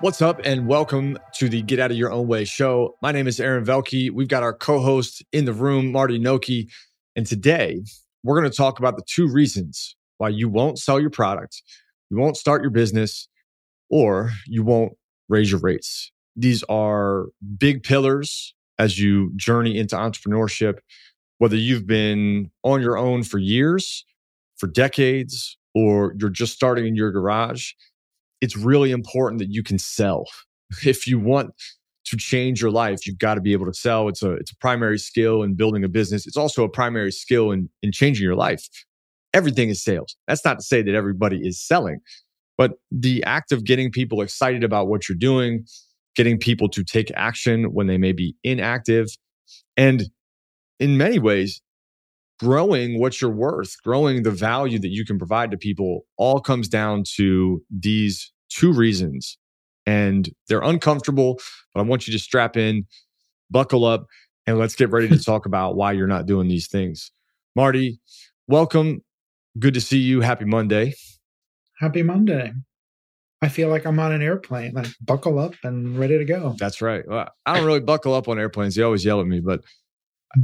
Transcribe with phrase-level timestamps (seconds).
[0.00, 2.98] What's up, and welcome to the Get Out of Your Own Way show.
[3.00, 4.10] My name is Aaron Velky.
[4.10, 6.68] We've got our co host in the room, Marty Nocchi.
[7.16, 7.82] And today
[8.22, 11.62] we're going to talk about the two reasons why you won't sell your product,
[12.10, 13.26] you won't start your business,
[13.88, 14.92] or you won't
[15.30, 16.12] raise your rates.
[16.36, 20.80] These are big pillars as you journey into entrepreneurship,
[21.38, 24.04] whether you've been on your own for years,
[24.58, 27.72] for decades, or you're just starting in your garage
[28.46, 30.24] it's really important that you can sell.
[30.84, 31.50] If you want
[32.06, 34.08] to change your life, you've got to be able to sell.
[34.08, 36.26] It's a it's a primary skill in building a business.
[36.26, 38.64] It's also a primary skill in in changing your life.
[39.32, 40.16] Everything is sales.
[40.26, 42.00] That's not to say that everybody is selling,
[42.58, 45.64] but the act of getting people excited about what you're doing,
[46.16, 49.06] getting people to take action when they may be inactive,
[49.76, 50.04] and
[50.80, 51.60] in many ways,
[52.40, 56.68] growing what you're worth, growing the value that you can provide to people all comes
[56.68, 59.38] down to these two reasons.
[59.86, 61.38] And they're uncomfortable,
[61.72, 62.86] but I want you to strap in,
[63.50, 64.06] buckle up,
[64.46, 67.12] and let's get ready to talk about why you're not doing these things.
[67.54, 68.00] Marty,
[68.48, 69.02] welcome.
[69.58, 70.20] Good to see you.
[70.20, 70.94] Happy Monday.
[71.78, 72.52] Happy Monday.
[73.42, 76.56] I feel like I'm on an airplane, like buckle up and ready to go.
[76.58, 77.06] That's right.
[77.06, 78.74] Well, I don't really buckle up on airplanes.
[78.74, 79.62] They always yell at me, but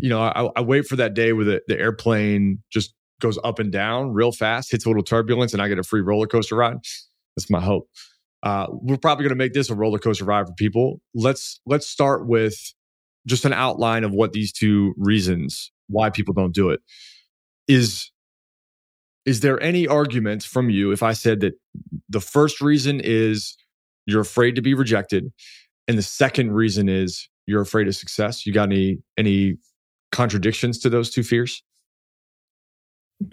[0.01, 3.59] you know, I, I wait for that day where the, the airplane just goes up
[3.59, 6.57] and down real fast, hits a little turbulence, and I get a free roller coaster
[6.57, 6.79] ride.
[7.37, 7.89] That's my hope.
[8.43, 11.01] Uh, we're probably going to make this a roller coaster ride for people.
[11.15, 12.57] Let's let's start with
[13.27, 16.81] just an outline of what these two reasons why people don't do it.
[17.69, 18.11] Is
[19.25, 21.55] is there any argument from you if I said that
[22.09, 23.57] the first reason is
[24.07, 25.33] you're afraid to be rejected,
[25.87, 28.45] and the second reason is you're afraid of success?
[28.45, 29.59] You got any any
[30.11, 31.63] contradictions to those two fears?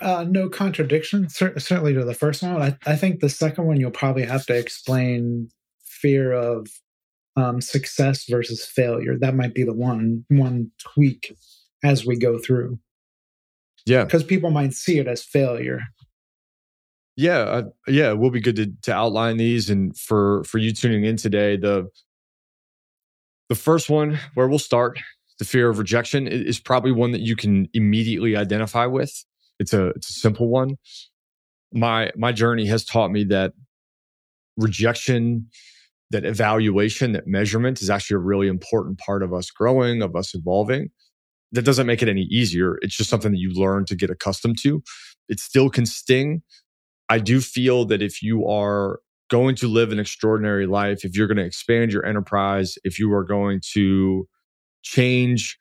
[0.02, 2.62] Uh, no contradiction, cer- certainly to the first one.
[2.62, 5.50] I, I think the second one you'll probably have to explain
[5.84, 6.68] fear of
[7.36, 9.18] um, success versus failure.
[9.18, 11.36] That might be the one one tweak
[11.84, 12.80] as we go through.
[13.86, 15.82] Yeah, because people might see it as failure.
[17.16, 20.74] Yeah, uh, yeah, it will be good to to outline these, and for for you
[20.74, 21.90] tuning in today, the
[23.50, 25.00] the first one where we'll start
[25.40, 29.26] the fear of rejection is probably one that you can immediately identify with.
[29.60, 30.78] It's a it's a simple one.
[31.74, 33.54] My my journey has taught me that
[34.58, 35.48] rejection,
[36.12, 40.34] that evaluation, that measurement is actually a really important part of us growing, of us
[40.34, 40.90] evolving.
[41.52, 42.78] That doesn't make it any easier.
[42.82, 44.84] It's just something that you learn to get accustomed to.
[45.30, 46.42] It still can sting.
[47.10, 49.00] I do feel that if you are
[49.30, 53.12] going to live an extraordinary life, if you're going to expand your enterprise, if you
[53.14, 54.28] are going to
[54.84, 55.58] change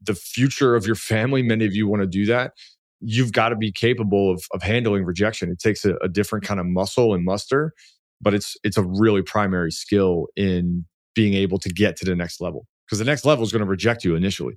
[0.00, 2.52] the future of your family, many of you want to do that.
[3.00, 5.50] You've got to be capable of, of handling rejection.
[5.50, 7.72] It takes a, a different kind of muscle and muster,
[8.20, 10.84] but it's it's a really primary skill in
[11.14, 13.68] being able to get to the next level because the next level is going to
[13.68, 14.56] reject you initially.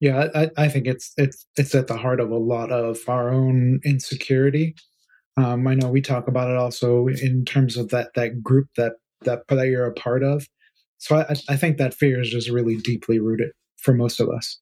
[0.00, 3.30] Yeah, I, I, think it's it's it's at the heart of a lot of our
[3.30, 4.74] own insecurity.
[5.38, 8.94] Um, I know we talk about it also in terms of that that group that
[9.22, 10.46] that that you're a part of.
[10.98, 14.60] So I, I think that fear is just really deeply rooted for most of us.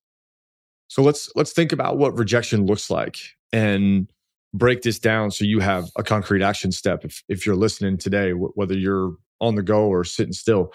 [0.89, 3.19] So let's let's think about what rejection looks like
[3.53, 4.11] and
[4.53, 8.31] break this down so you have a concrete action step if if you're listening today
[8.33, 10.73] whether you're on the go or sitting still.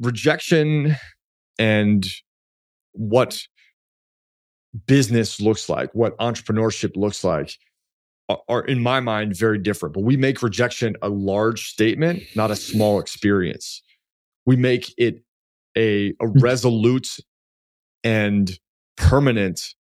[0.00, 0.96] Rejection
[1.58, 2.06] and
[2.92, 3.42] what
[4.86, 7.58] business looks like what entrepreneurship looks like
[8.48, 9.94] are in my mind very different.
[9.94, 13.82] But we make rejection a large statement not a small experience.
[14.46, 15.22] We make it
[15.76, 16.38] a, a hmm.
[16.38, 17.16] resolute
[18.04, 18.50] and
[19.02, 19.74] permanent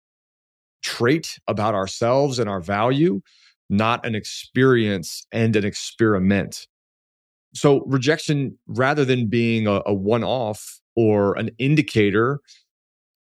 [0.83, 3.21] trait about ourselves and our value,
[3.69, 6.67] not an experience and an experiment.
[7.53, 12.39] So, rejection, rather than being a, a one off or an indicator,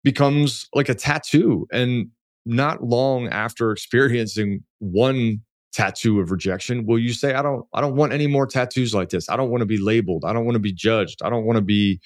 [0.04, 1.68] becomes like a tattoo.
[1.72, 2.10] And
[2.46, 5.42] not long after experiencing one
[5.74, 9.10] tattoo of rejection will you say i don't i don't want any more tattoos like
[9.10, 11.46] this i don't want to be labeled i don't want to be judged i don't
[11.46, 12.00] want to be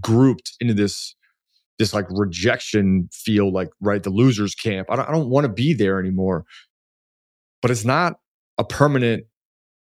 [0.00, 1.14] grouped into this
[1.78, 5.52] this like rejection feel like right the losers camp i don't, I don't want to
[5.52, 6.44] be there anymore
[7.62, 8.14] but it's not
[8.58, 9.24] a permanent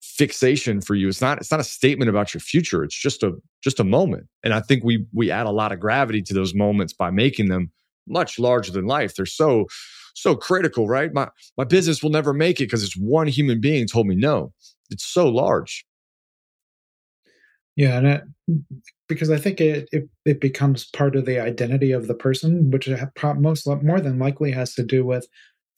[0.01, 3.33] fixation for you it's not it's not a statement about your future it's just a
[3.63, 6.55] just a moment and i think we we add a lot of gravity to those
[6.55, 7.71] moments by making them
[8.07, 9.67] much larger than life they're so
[10.13, 11.13] so critical, right?
[11.13, 14.53] My my business will never make it because it's one human being told me no.
[14.89, 15.85] It's so large.
[17.75, 18.23] Yeah, and it,
[19.07, 22.89] because I think it, it it becomes part of the identity of the person, which
[23.37, 25.27] most more than likely has to do with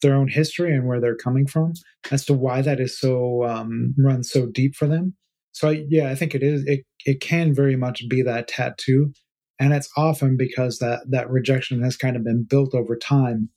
[0.02, 1.72] their own history and where they're coming from
[2.10, 5.14] as to why that is so um, run so deep for them.
[5.52, 6.64] So I, yeah, I think it is.
[6.66, 9.12] It it can very much be that tattoo,
[9.60, 13.48] and it's often because that that rejection has kind of been built over time,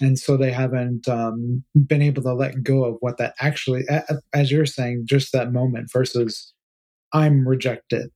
[0.00, 3.84] and so they haven't um, been able to let go of what that actually,
[4.34, 6.53] as you're saying, just that moment versus
[7.14, 8.10] I'm rejected.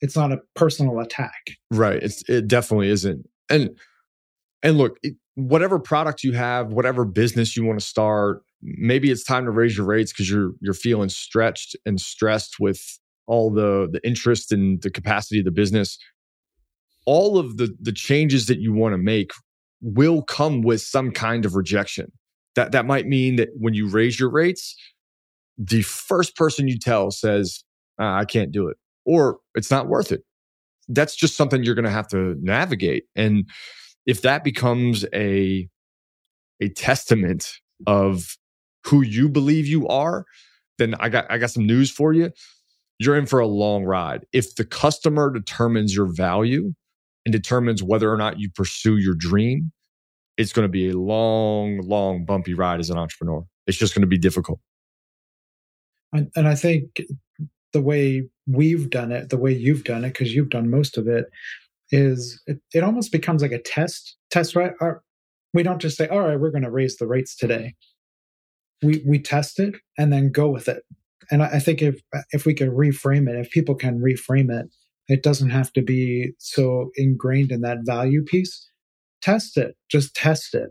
[0.00, 2.02] It's not a personal attack, right?
[2.02, 3.70] It's it definitely isn't, and
[4.62, 9.24] and look, it, whatever product you have, whatever business you want to start, maybe it's
[9.24, 13.88] time to raise your rates because you're you're feeling stretched and stressed with all the
[13.90, 15.98] the interest and the capacity of the business.
[17.06, 19.30] All of the the changes that you want to make
[19.80, 22.12] will come with some kind of rejection.
[22.54, 24.76] That that might mean that when you raise your rates,
[25.56, 27.62] the first person you tell says,
[27.98, 30.22] ah, "I can't do it," or "It's not worth it."
[30.88, 33.44] That's just something you're going to have to navigate and
[34.08, 35.68] if that becomes a
[36.60, 37.52] a testament
[37.86, 38.36] of
[38.86, 40.24] who you believe you are,
[40.78, 42.30] then I got I got some news for you.
[42.98, 44.24] You're in for a long ride.
[44.32, 46.72] If the customer determines your value
[47.26, 49.70] and determines whether or not you pursue your dream,
[50.38, 53.44] it's going to be a long, long, bumpy ride as an entrepreneur.
[53.66, 54.58] It's just going to be difficult.
[56.12, 57.02] And, and I think
[57.72, 61.06] the way we've done it, the way you've done it, because you've done most of
[61.06, 61.26] it,
[61.90, 64.72] is it, it almost becomes like a test test right?
[65.54, 67.74] We don't just say all right we're going to raise the rates today.
[68.82, 70.82] We we test it and then go with it.
[71.30, 72.00] And I, I think if
[72.32, 74.68] if we can reframe it if people can reframe it
[75.08, 78.70] it doesn't have to be so ingrained in that value piece.
[79.22, 79.74] Test it.
[79.90, 80.70] Just test it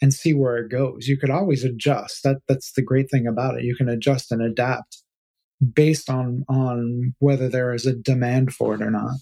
[0.00, 1.08] and see where it goes.
[1.08, 2.22] You could always adjust.
[2.22, 3.64] That that's the great thing about it.
[3.64, 5.01] You can adjust and adapt
[5.74, 9.12] based on on whether there is a demand for it or not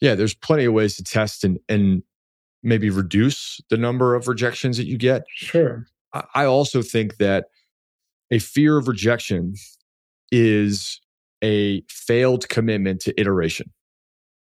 [0.00, 2.02] yeah, there's plenty of ways to test and and
[2.62, 5.24] maybe reduce the number of rejections that you get.
[5.34, 5.86] Sure.
[6.34, 7.46] I also think that
[8.30, 9.54] a fear of rejection
[10.32, 11.00] is
[11.42, 13.70] a failed commitment to iteration.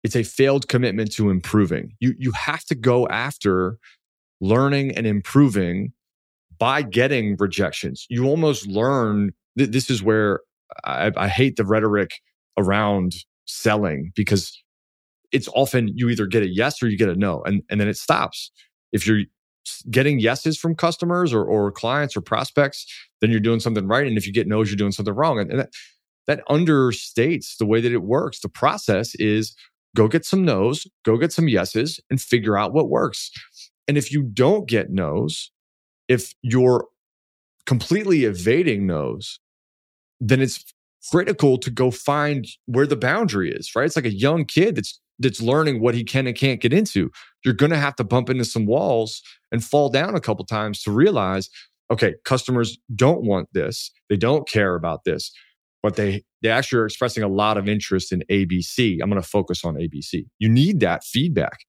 [0.04, 1.94] It's a failed commitment to improving.
[2.00, 3.78] You you have to go after
[4.42, 5.94] learning and improving
[6.58, 8.06] by getting rejections.
[8.10, 10.42] You almost learn th- this is where
[10.84, 12.12] I, I hate the rhetoric
[12.58, 13.14] around
[13.46, 14.58] selling because
[15.32, 17.88] it's often you either get a yes or you get a no, and, and then
[17.88, 18.52] it stops.
[18.92, 19.24] If you're
[19.90, 22.86] getting yeses from customers or, or clients or prospects,
[23.20, 24.08] then you're doing something right.
[24.08, 25.40] And if you get no's, you're doing something wrong.
[25.40, 25.70] And, and that,
[26.28, 28.40] that understates the way that it works.
[28.40, 29.56] The process is
[29.96, 33.32] go get some no's, go get some yeses, and figure out what works.
[33.88, 35.52] And if you don't get no's,
[36.08, 36.88] if you're
[37.66, 39.40] completely evading no's,
[40.20, 40.64] then it's
[41.12, 43.86] critical to go find where the boundary is, right?
[43.86, 47.10] It's like a young kid that's that's learning what he can and can't get into.
[47.44, 49.22] You're going to have to bump into some walls
[49.52, 51.50] and fall down a couple times to realize,
[51.90, 53.92] okay, customers don't want this.
[54.10, 55.32] They don't care about this,
[55.82, 59.00] but they they actually are expressing a lot of interest in ABC.
[59.02, 60.26] I'm going to focus on ABC.
[60.40, 61.60] You need that feedback.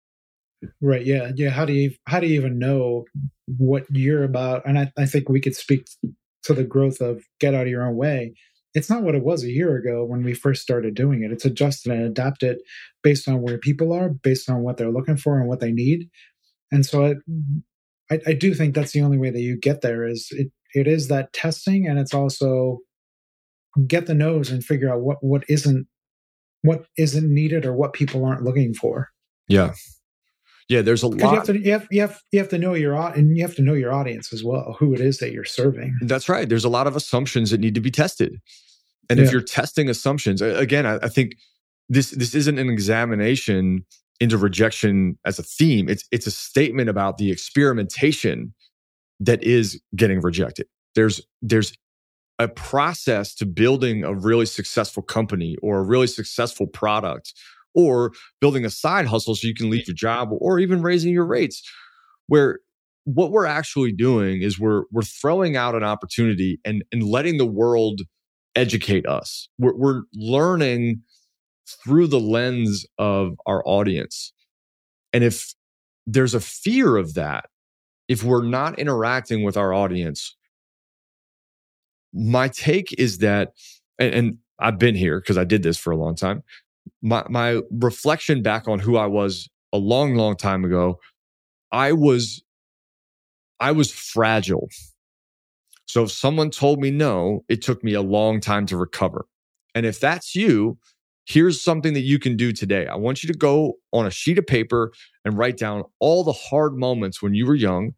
[0.81, 1.04] Right.
[1.04, 1.32] Yeah.
[1.34, 1.50] Yeah.
[1.50, 3.04] How do you how do you even know
[3.46, 4.66] what you're about?
[4.66, 5.87] And I, I think we could speak
[6.46, 8.34] to the growth of get out of your own way
[8.76, 11.32] it's not what it was a year ago when we first started doing it.
[11.32, 12.58] It's adjusted and adapted
[13.02, 16.10] based on where people are, based on what they're looking for and what they need.
[16.70, 17.15] And so
[18.10, 20.86] I, I do think that's the only way that you get there is it, it
[20.86, 22.81] is that testing and it's also
[23.86, 25.86] get the nose and figure out what, what isn't
[26.60, 29.08] what isn't needed or what people aren't looking for.
[29.48, 29.72] Yeah.
[30.69, 31.20] Yeah, there's a lot.
[31.20, 33.55] You have, to, you have, you have you have to know your and you have
[33.56, 35.96] to know your audience as well, who it is that you're serving.
[36.03, 36.49] That's right.
[36.49, 38.41] There's a lot of assumptions that need to be tested.
[39.08, 39.27] And yeah.
[39.27, 41.37] if you're testing assumptions, again, I, I think
[41.89, 43.85] this this isn't an examination
[44.19, 45.89] into rejection as a theme.
[45.89, 48.53] It's it's a statement about the experimentation
[49.20, 50.67] that is getting rejected.
[50.96, 51.73] There's there's
[52.39, 57.32] a process to building a really successful company or a really successful product
[57.76, 61.26] or building a side hustle so you can leave your job or even raising your
[61.26, 61.62] rates
[62.26, 62.58] where
[63.04, 67.46] what we're actually doing is we're we're throwing out an opportunity and and letting the
[67.46, 68.00] world
[68.56, 69.48] educate us.
[69.58, 71.02] We're, we're learning
[71.84, 74.32] through the lens of our audience.
[75.12, 75.54] And if
[76.06, 77.46] there's a fear of that,
[78.08, 80.36] if we're not interacting with our audience,
[82.12, 83.52] my take is that,
[83.98, 86.42] and, and I've been here because I did this for a long time.
[87.02, 90.98] My, my reflection back on who I was a long, long time ago,
[91.72, 92.43] I was,
[93.60, 94.69] I was fragile
[95.86, 99.26] so if someone told me no, it took me a long time to recover.
[99.74, 100.78] And if that's you,
[101.26, 102.86] here's something that you can do today.
[102.86, 104.93] I want you to go on a sheet of paper
[105.24, 107.93] and write down all the hard moments when you were young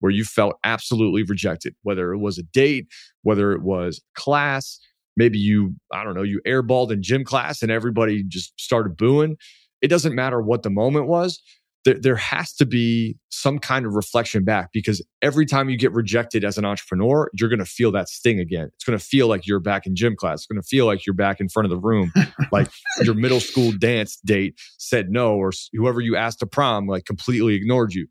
[0.00, 2.86] where you felt absolutely rejected, whether it was a date,
[3.22, 4.80] whether it was class,
[5.16, 9.36] maybe you, I don't know, you airballed in gym class and everybody just started booing.
[9.82, 11.40] It doesn't matter what the moment was
[11.84, 15.92] there, there has to be some kind of reflection back because every time you get
[15.92, 18.70] rejected as an entrepreneur, you're going to feel that sting again.
[18.74, 20.40] It's going to feel like you're back in gym class.
[20.40, 22.12] It's going to feel like you're back in front of the room,
[22.52, 22.68] like
[23.02, 27.54] your middle school dance date said no, or whoever you asked to prom like completely
[27.54, 28.06] ignored you.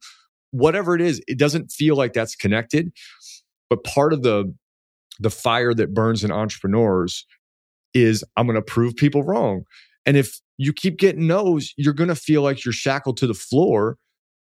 [0.51, 2.91] Whatever it is, it doesn't feel like that's connected.
[3.69, 4.51] But part of the
[5.19, 7.25] the fire that burns in entrepreneurs
[7.93, 9.63] is I'm going to prove people wrong.
[10.05, 13.33] And if you keep getting no's, you're going to feel like you're shackled to the
[13.33, 13.97] floor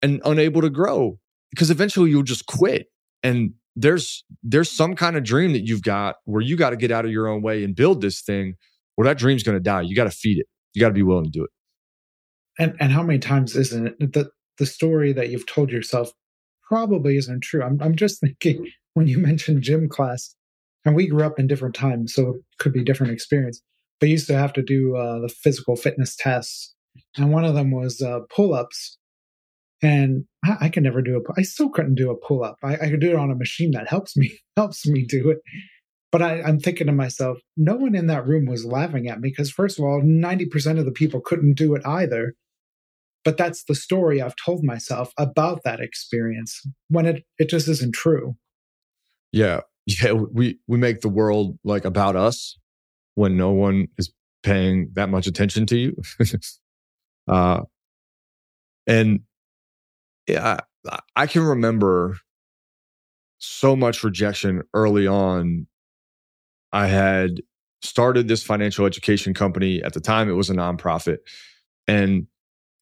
[0.03, 1.19] and unable to grow
[1.51, 2.87] because eventually you'll just quit.
[3.23, 6.91] And there's there's some kind of dream that you've got where you got to get
[6.91, 8.55] out of your own way and build this thing.
[8.97, 9.83] Well, that dream's going to die.
[9.83, 10.47] You got to feed it.
[10.75, 11.51] You got to be willing to do it.
[12.59, 16.13] And and how many times isn't it that the story that you've told yourself
[16.69, 17.63] probably isn't true?
[17.63, 20.35] I'm I'm just thinking when you mentioned gym class,
[20.85, 23.63] and we grew up in different times, so it could be different experience
[24.03, 26.75] they used to have to do uh, the physical fitness tests,
[27.17, 28.99] and one of them was uh, pull ups.
[29.81, 31.41] And I, I could never do a.
[31.41, 32.57] I still couldn't do a pull up.
[32.65, 35.39] I, I, could do it on a machine that helps me helps me do it.
[36.11, 39.31] But I, I'm thinking to myself, no one in that room was laughing at me
[39.31, 42.35] because first of all, ninety percent of the people couldn't do it either.
[43.25, 47.95] But that's the story I've told myself about that experience when it it just isn't
[47.95, 48.35] true.
[49.31, 50.13] Yeah, yeah.
[50.13, 52.59] We we make the world like about us
[53.15, 54.13] when no one is
[54.43, 55.97] paying that much attention to you.
[57.29, 57.63] uh,
[58.87, 59.21] and
[60.27, 60.61] yeah,
[60.91, 62.17] I, I can remember
[63.39, 65.67] so much rejection early on.
[66.73, 67.43] I had
[67.83, 69.83] started this financial education company.
[69.83, 71.19] At the time, it was a nonprofit.
[71.87, 72.27] And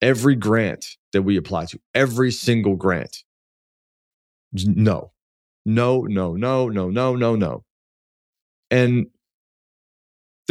[0.02, 3.24] every grant that we applied to, every single grant,
[4.52, 5.12] no,
[5.66, 7.64] no, no, no, no, no, no, no.
[8.70, 9.06] And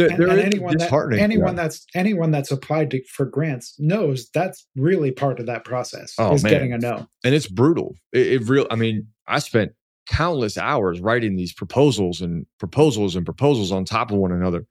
[0.08, 4.66] there, and, and anyone that, anyone that's anyone that's applied to, for grants knows that's
[4.76, 6.52] really part of that process oh, is man.
[6.52, 7.06] getting a no.
[7.24, 7.94] And it's brutal.
[8.12, 9.72] It, it real i mean i spent
[10.06, 14.66] countless hours writing these proposals and proposals and proposals on top of one another.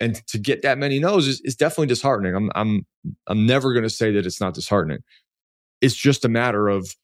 [0.00, 2.34] And to get that many no's is, is definitely disheartening.
[2.34, 2.86] I'm i'm
[3.26, 4.98] i'm never going to say that it's not disheartening.
[5.80, 6.94] It's just a matter of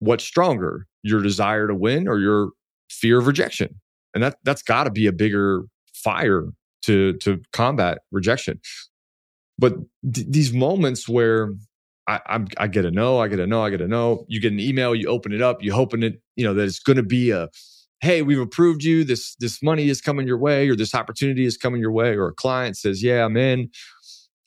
[0.00, 2.50] what's stronger your desire to win or your
[2.90, 3.80] fear of rejection
[4.16, 6.46] and that that's got to be a bigger fire
[6.82, 8.58] to to combat rejection.
[9.58, 9.74] But
[10.10, 11.50] th- these moments where
[12.08, 14.24] I, I'm, I get a no, I get a no, I get a no.
[14.28, 16.78] You get an email, you open it up, you hoping it, you know, that it's
[16.78, 17.48] going to be a,
[18.00, 19.04] hey, we've approved you.
[19.04, 22.28] This this money is coming your way, or this opportunity is coming your way, or
[22.28, 23.70] a client says, yeah, I'm in.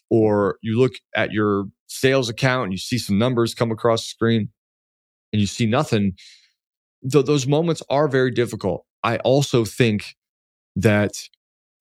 [0.10, 4.08] Or you look at your sales account and you see some numbers come across the
[4.08, 4.50] screen,
[5.32, 6.14] and you see nothing.
[7.10, 8.86] Th- those moments are very difficult.
[9.04, 10.16] I also think
[10.76, 11.14] that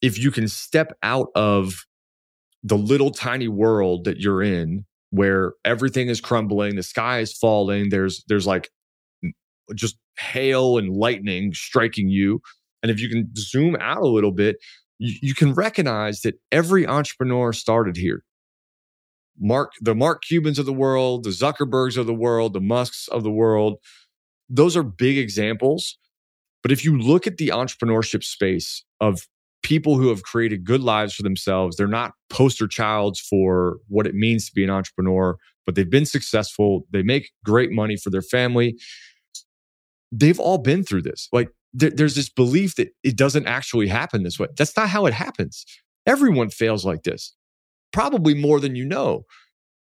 [0.03, 1.85] if you can step out of
[2.63, 7.89] the little tiny world that you're in where everything is crumbling the sky is falling
[7.89, 8.69] there's there's like
[9.75, 12.41] just hail and lightning striking you
[12.83, 14.57] and if you can zoom out a little bit
[14.99, 18.23] you, you can recognize that every entrepreneur started here
[19.41, 23.23] mark the mark cubans of the world the zuckerbergs of the world the musks of
[23.23, 23.77] the world
[24.49, 25.99] those are big examples
[26.63, 29.27] but if you look at the entrepreneurship space of
[29.63, 31.77] people who have created good lives for themselves.
[31.77, 36.07] They're not poster childs for what it means to be an entrepreneur, but they've been
[36.07, 36.87] successful.
[36.91, 38.79] They make great money for their family.
[40.13, 41.29] They've all been through this.
[41.33, 44.49] Like there, there's this belief that it doesn't actually happen this way.
[44.57, 45.65] That's not how it happens.
[46.07, 47.35] Everyone fails like this,
[47.93, 49.25] probably more than you know.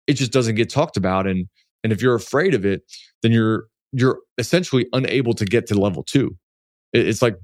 [0.08, 1.28] It just doesn't get talked about.
[1.28, 1.48] And
[1.84, 2.82] and if you're afraid of it,
[3.22, 6.38] then you're you're essentially unable to get to level two.
[6.94, 7.38] It's like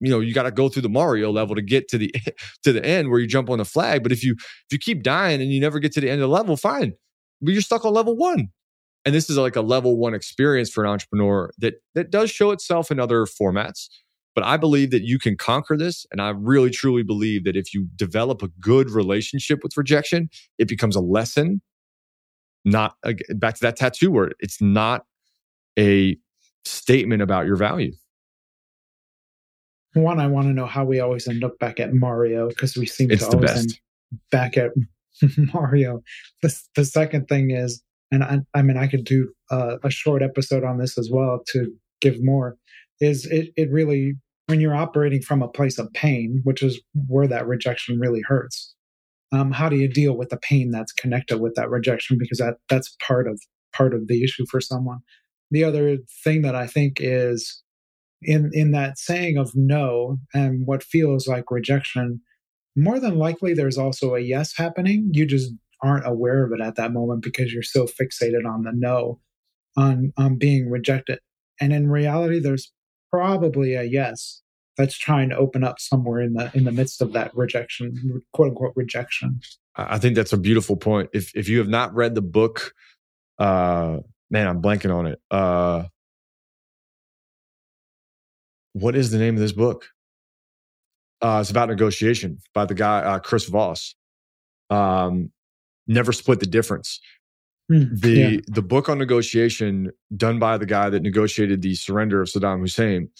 [0.00, 2.12] you know you got to go through the mario level to get to the
[2.64, 5.02] to the end where you jump on the flag but if you if you keep
[5.02, 6.92] dying and you never get to the end of the level fine
[7.40, 8.48] but you're stuck on level one
[9.04, 12.50] and this is like a level one experience for an entrepreneur that that does show
[12.50, 13.88] itself in other formats
[14.40, 17.74] but i believe that you can conquer this and i really truly believe that if
[17.74, 20.28] you develop a good relationship with rejection
[20.58, 21.60] it becomes a lesson
[22.64, 22.94] not
[23.34, 25.04] back to that tattoo word it's not
[25.78, 26.16] a
[26.64, 27.92] statement about your value
[29.94, 32.86] one, I want to know how we always end up back at Mario because we
[32.86, 33.80] seem it's to always best.
[34.12, 34.70] end back at
[35.52, 36.02] Mario.
[36.42, 37.82] The, the second thing is,
[38.12, 41.42] and I, I mean, I could do uh, a short episode on this as well
[41.48, 42.56] to give more,
[43.00, 44.14] is it, it really,
[44.50, 48.74] when you're operating from a place of pain, which is where that rejection really hurts,
[49.32, 52.18] um, how do you deal with the pain that's connected with that rejection?
[52.18, 53.40] Because that that's part of
[53.72, 54.98] part of the issue for someone.
[55.52, 57.62] the other thing that I think is
[58.22, 62.20] in in that saying of no and what feels like rejection,
[62.76, 65.10] more than likely there's also a yes happening.
[65.12, 65.52] You just
[65.82, 69.20] aren't aware of it at that moment because you're so fixated on the no,
[69.76, 71.20] on on being rejected.
[71.60, 72.72] And in reality, there's
[73.10, 74.42] probably a yes
[74.76, 78.48] that's trying to open up somewhere in the in the midst of that rejection, quote
[78.48, 79.40] unquote rejection.
[79.76, 81.10] I think that's a beautiful point.
[81.12, 82.72] If if you have not read the book,
[83.38, 83.98] uh,
[84.30, 85.20] man, I'm blanking on it.
[85.30, 85.84] Uh,
[88.72, 89.88] what is the name of this book?
[91.22, 93.94] Uh, it's about negotiation by the guy uh, Chris Voss.
[94.70, 95.32] Um,
[95.86, 97.00] never split the difference.
[97.70, 98.40] Mm, the yeah.
[98.48, 103.10] the book on negotiation done by the guy that negotiated the surrender of Saddam Hussein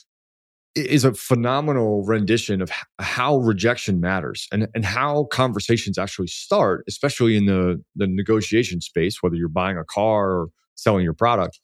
[0.75, 7.37] is a phenomenal rendition of how rejection matters and, and how conversations actually start, especially
[7.37, 11.59] in the, the negotiation space, whether you're buying a car or selling your product.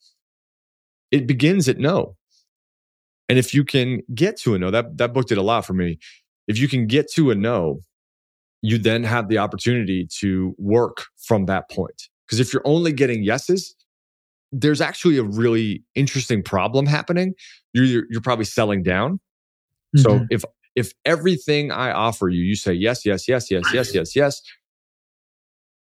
[1.12, 2.16] It begins at no.
[3.28, 5.72] And if you can get to a no, that, that book did a lot for
[5.72, 5.98] me.
[6.48, 7.80] If you can get to a no,
[8.60, 12.08] you then have the opportunity to work from that point.
[12.26, 13.74] Because if you're only getting yeses,
[14.52, 17.34] there's actually a really interesting problem happening.
[17.72, 19.20] You're you're probably selling down.
[19.96, 20.00] Mm-hmm.
[20.00, 24.16] So if if everything I offer you, you say yes, yes, yes, yes, yes, yes,
[24.16, 24.42] yes,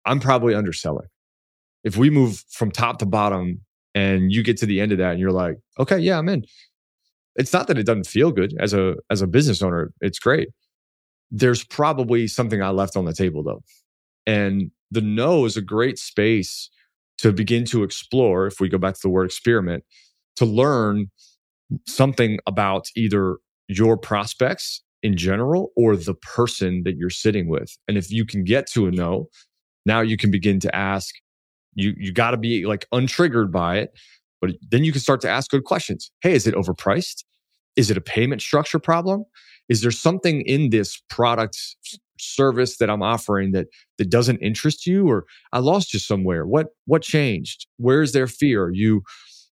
[0.06, 1.08] I'm probably underselling.
[1.84, 3.62] If we move from top to bottom
[3.94, 6.46] and you get to the end of that and you're like, okay, yeah, I'm in.
[7.36, 9.92] It's not that it doesn't feel good as a as a business owner.
[10.02, 10.50] It's great.
[11.30, 13.62] There's probably something I left on the table though.
[14.26, 16.70] And the no is a great space
[17.20, 19.84] to begin to explore, if we go back to the word experiment,
[20.36, 21.10] to learn
[21.88, 27.76] something about either your prospects in general or the person that you're sitting with.
[27.88, 29.30] And if you can get to a no,
[29.86, 31.14] now you can begin to ask,
[31.74, 33.92] you you got to be like untriggered by it,
[34.42, 36.12] but then you can start to ask good questions.
[36.22, 37.24] Hey, is it overpriced?
[37.76, 39.24] Is it a payment structure problem?
[39.70, 41.58] Is there something in this product
[42.20, 46.46] service that I'm offering that that doesn't interest you or I lost you somewhere?
[46.46, 47.68] What what changed?
[47.78, 48.66] Where is their fear?
[48.66, 49.02] Are you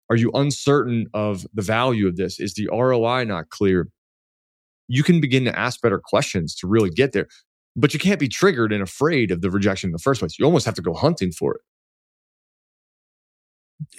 [0.09, 2.39] are you uncertain of the value of this?
[2.39, 3.87] Is the ROI not clear?
[4.87, 7.27] You can begin to ask better questions to really get there.
[7.75, 10.37] But you can't be triggered and afraid of the rejection in the first place.
[10.37, 11.61] You almost have to go hunting for it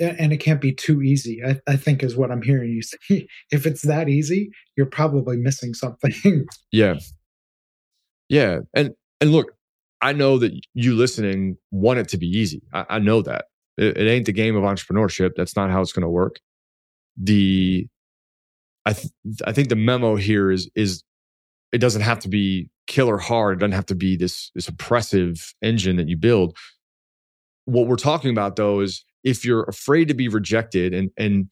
[0.00, 3.26] and it can't be too easy I, I, think is what i'm hearing you say
[3.50, 6.94] if it's that easy you're probably missing something yeah
[8.28, 8.60] yeah.
[8.74, 9.52] And and look,
[10.00, 12.62] I know that you listening want it to be easy.
[12.72, 13.46] I, I know that.
[13.76, 15.30] It, it, ain't the game of entrepreneurship.
[15.36, 16.40] That's not how it's going to work.
[17.16, 17.88] The
[18.86, 19.12] I th-
[19.46, 21.02] I think the memo here is is
[21.72, 23.56] it doesn't have to be killer hard.
[23.56, 26.56] It doesn't have to be this this oppressive engine that you build.
[27.64, 31.48] What we're talking about though is if you're afraid to be rejected and and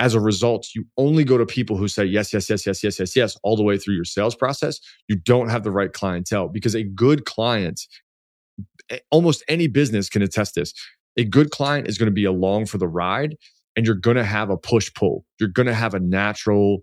[0.00, 2.98] as a result, you only go to people who say yes, yes, yes, yes, yes,
[2.98, 4.80] yes, yes, all the way through your sales process.
[5.08, 7.82] You don't have the right clientele because a good client,
[9.10, 10.72] almost any business can attest this.
[11.18, 13.36] A good client is going to be along for the ride
[13.76, 15.26] and you're going to have a push pull.
[15.38, 16.78] You're going to have a natural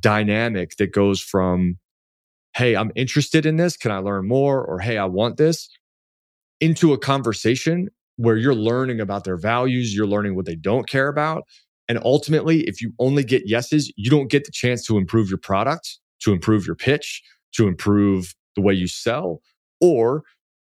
[0.00, 1.78] dynamic that goes from,
[2.56, 3.76] Hey, I'm interested in this.
[3.76, 4.64] Can I learn more?
[4.64, 5.68] Or Hey, I want this
[6.58, 9.94] into a conversation where you're learning about their values.
[9.94, 11.44] You're learning what they don't care about
[11.88, 15.38] and ultimately, if you only get yeses, you don't get the chance to improve your
[15.38, 17.22] product, to improve your pitch,
[17.52, 19.40] to improve the way you sell,
[19.80, 20.24] or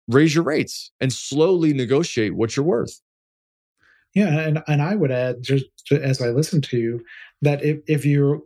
[0.08, 3.00] raise your rates and slowly negotiate what you're worth.
[4.14, 7.04] Yeah, and and I would add just as I listen to you
[7.42, 8.40] that if if you're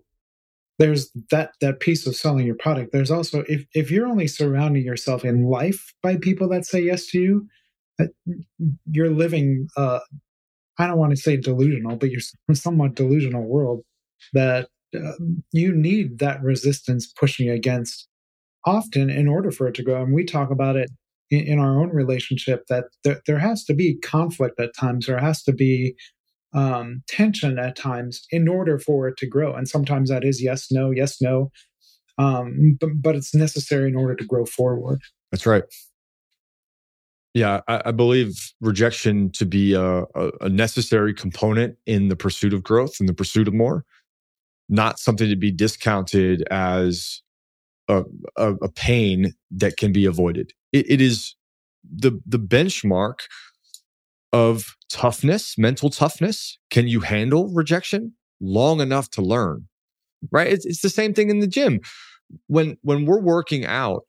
[0.79, 2.93] there's that that piece of selling your product.
[2.93, 7.07] There's also if if you're only surrounding yourself in life by people that say yes
[7.09, 7.49] to you,
[8.91, 10.01] you're living uh,
[10.79, 12.21] I don't want to say delusional, but you're
[12.55, 13.83] somewhat delusional world
[14.33, 15.13] that uh,
[15.53, 18.09] you need that resistance pushing against
[18.65, 20.03] often in order for it to grow.
[20.03, 20.91] And we talk about it
[21.31, 25.19] in, in our own relationship that there, there, has to be conflict at times, there
[25.19, 25.95] has to be
[26.55, 29.55] um, tension at times in order for it to grow.
[29.55, 31.51] And sometimes that is yes, no, yes, no.
[32.19, 35.01] Um, but, but it's necessary in order to grow forward.
[35.31, 35.65] That's right.
[37.35, 42.53] Yeah, I, I believe rejection to be a, a, a, necessary component in the pursuit
[42.53, 43.87] of growth and the pursuit of more,
[44.69, 47.23] not something to be discounted as
[47.89, 48.05] a,
[48.37, 50.53] a pain that can be avoided.
[50.73, 51.35] It, it is
[51.85, 53.21] the the benchmark
[54.33, 56.59] of toughness, mental toughness.
[56.71, 59.69] Can you handle rejection long enough to learn?
[60.31, 60.49] Right?
[60.53, 61.81] It's, it's the same thing in the gym.
[62.47, 64.05] When when we're working out,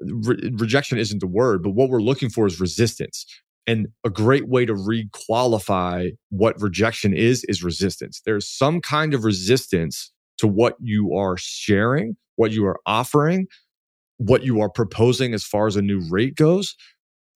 [0.00, 3.26] re- rejection isn't the word, but what we're looking for is resistance.
[3.66, 8.22] And a great way to requalify what rejection is, is resistance.
[8.24, 13.46] There's some kind of resistance to what you are sharing, what you are offering,
[14.16, 16.74] what you are proposing as far as a new rate goes.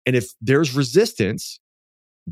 [0.06, 1.60] And if there's resistance,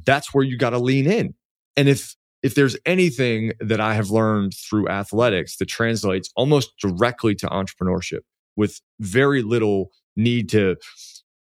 [0.06, 1.34] that's where you got to lean in.
[1.76, 7.34] And if if there's anything that I have learned through athletics that translates almost directly
[7.36, 8.20] to entrepreneurship
[8.56, 10.76] with very little need to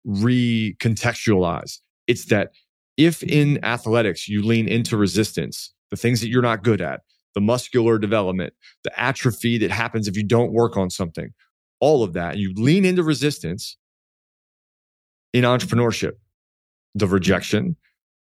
[0.05, 2.51] recontextualize, it's that
[2.97, 7.01] if in athletics you lean into resistance, the things that you're not good at,
[7.35, 8.53] the muscular development,
[8.83, 11.29] the atrophy that happens if you don't work on something,
[11.79, 13.77] all of that, and you lean into resistance
[15.33, 16.13] in entrepreneurship,
[16.95, 17.75] the rejection,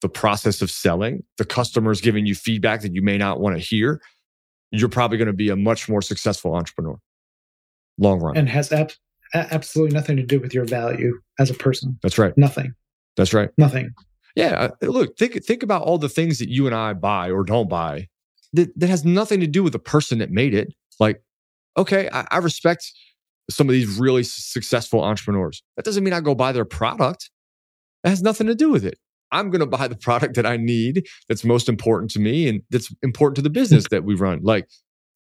[0.03, 3.63] the process of selling, the customers giving you feedback that you may not want to
[3.63, 4.01] hear,
[4.73, 6.99] you're probably going to be a much more successful entrepreneur
[7.99, 8.37] long run.
[8.37, 8.93] And has ab-
[9.35, 11.99] absolutely nothing to do with your value as a person.
[12.03, 12.37] That's right.
[12.37, 12.75] Nothing.
[13.17, 13.51] That's right.
[13.59, 13.91] Nothing.
[14.35, 14.71] Yeah.
[14.83, 17.69] Uh, look, think think about all the things that you and I buy or don't
[17.69, 18.09] buy
[18.53, 20.75] that, that has nothing to do with the person that made it.
[20.99, 21.23] Like,
[21.77, 22.91] okay, I, I respect
[23.51, 25.63] some of these really successful entrepreneurs.
[25.77, 27.31] That doesn't mean I go buy their product.
[28.03, 28.99] That has nothing to do with it.
[29.33, 32.63] I'm going to buy the product that I need that's most important to me and
[32.71, 34.41] that's important to the business that we run.
[34.43, 34.69] Like,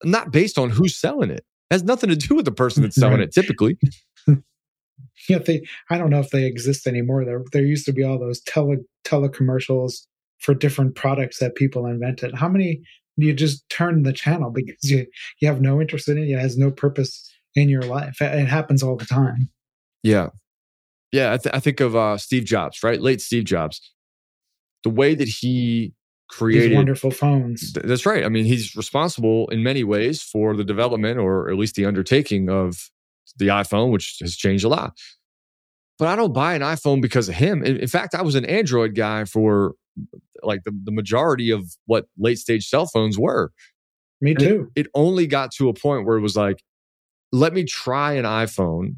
[0.03, 1.43] not based on who's selling it.
[1.71, 3.77] Has nothing to do with the person that's selling it typically.
[5.29, 7.25] yeah, they I don't know if they exist anymore.
[7.25, 10.05] There there used to be all those tele telecommercials
[10.39, 12.35] for different products that people invented.
[12.35, 12.81] How many
[13.17, 15.05] you just turn the channel because you
[15.39, 18.21] you have no interest in it, it has no purpose in your life.
[18.21, 19.49] It happens all the time.
[20.03, 20.29] Yeah.
[21.11, 21.33] Yeah.
[21.33, 23.01] I, th- I think of uh, Steve Jobs, right?
[23.01, 23.81] Late Steve Jobs.
[24.83, 25.93] The way that he
[26.29, 27.73] created These wonderful phones.
[27.73, 28.23] Th- that's right.
[28.25, 32.49] I mean, he's responsible in many ways for the development or at least the undertaking
[32.49, 32.89] of
[33.37, 34.97] the iPhone, which has changed a lot.
[35.99, 37.63] But I don't buy an iPhone because of him.
[37.63, 39.73] In, in fact, I was an Android guy for
[40.43, 43.51] like the, the majority of what late stage cell phones were.
[44.21, 44.71] Me too.
[44.75, 46.63] It, it, only got to a point where it was like,
[47.31, 48.97] let me try an iPhone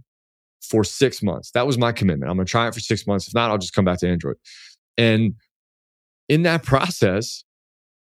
[0.62, 1.52] for six months.
[1.52, 2.30] That was my commitment.
[2.30, 3.28] I'm going to try it for six months.
[3.28, 4.38] If not, I'll just come back to Android.
[4.98, 5.36] And
[6.30, 7.44] in that process,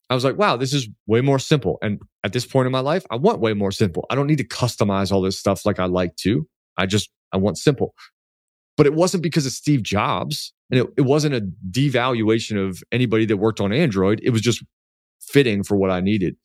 [0.08, 1.78] I was like, wow, this is way more simple.
[1.82, 4.06] And at this point in my life, I want way more simple.
[4.10, 6.46] I don't need to customize all this stuff like I like to.
[6.76, 7.94] I just, I want simple.
[8.76, 10.52] But it wasn't because of Steve Jobs.
[10.70, 14.20] And it, it wasn't a devaluation of anybody that worked on Android.
[14.22, 14.62] It was just
[15.20, 16.36] fitting for what I needed.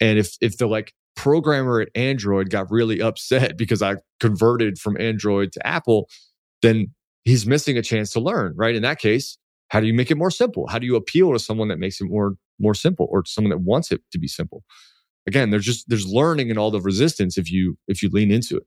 [0.00, 5.00] And if, if the like programmer at Android got really upset because I converted from
[5.00, 6.08] Android to Apple,
[6.62, 6.88] then
[7.24, 8.74] he's missing a chance to learn, right?
[8.74, 9.38] In that case,
[9.72, 10.66] how do you make it more simple?
[10.68, 13.62] How do you appeal to someone that makes it more more simple or someone that
[13.62, 14.64] wants it to be simple?
[15.26, 18.58] Again, there's just there's learning and all the resistance if you if you lean into
[18.58, 18.64] it.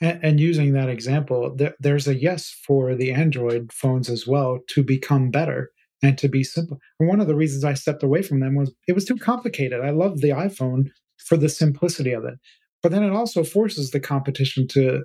[0.00, 4.82] And, using that example, there, there's a yes for the Android phones as well to
[4.84, 5.70] become better
[6.02, 6.78] and to be simple.
[6.98, 9.80] One of the reasons I stepped away from them was it was too complicated.
[9.84, 10.84] I love the iPhone
[11.26, 12.34] for the simplicity of it.
[12.82, 15.04] But then it also forces the competition to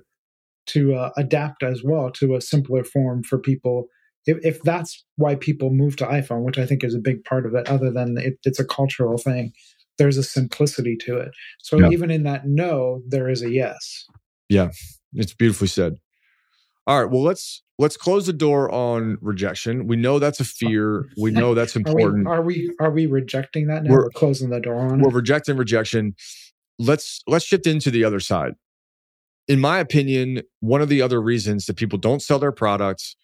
[0.66, 3.88] to uh, adapt as well to a simpler form for people.
[4.26, 7.46] If, if that's why people move to iPhone, which I think is a big part
[7.46, 9.52] of it, other than it, it's a cultural thing,
[9.98, 11.30] there's a simplicity to it.
[11.60, 11.90] So yeah.
[11.90, 14.06] even in that no, there is a yes.
[14.48, 14.70] Yeah,
[15.12, 15.96] it's beautifully said.
[16.86, 19.86] All right, well let's let's close the door on rejection.
[19.86, 21.06] We know that's a fear.
[21.16, 22.26] We know that's important.
[22.28, 23.90] Are we are we, are we rejecting that now?
[23.90, 25.14] We're, we're closing the door on we're it.
[25.14, 26.14] rejecting rejection.
[26.78, 28.54] Let's let's shift into the other side.
[29.46, 33.16] In my opinion, one of the other reasons that people don't sell their products,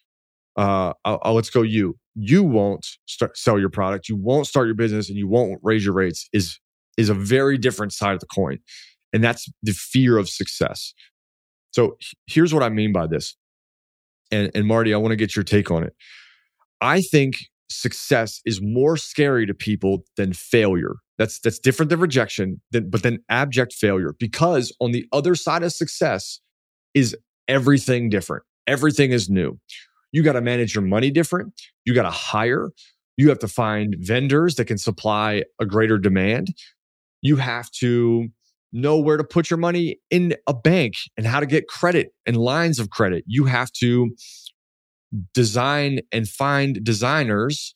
[0.57, 1.97] uh, I'll, I'll, let's go you.
[2.15, 4.09] You won't start, sell your product.
[4.09, 6.27] You won't start your business, and you won't raise your rates.
[6.33, 6.59] Is
[6.97, 8.59] is a very different side of the coin,
[9.13, 10.93] and that's the fear of success.
[11.71, 13.35] So here's what I mean by this
[14.31, 15.93] and, and Marty, I want to get your take on it.
[16.79, 17.35] I think
[17.69, 20.95] success is more scary to people than failure.
[21.17, 24.15] That's that's different than rejection, than, but then abject failure.
[24.19, 26.39] Because on the other side of success
[26.93, 27.15] is
[27.47, 28.43] everything different.
[28.65, 29.59] Everything is new.
[30.11, 31.53] You got to manage your money different.
[31.85, 32.71] You got to hire.
[33.17, 36.49] You have to find vendors that can supply a greater demand.
[37.21, 38.27] You have to
[38.73, 42.37] know where to put your money in a bank and how to get credit and
[42.37, 43.23] lines of credit.
[43.27, 44.11] You have to
[45.33, 47.73] design and find designers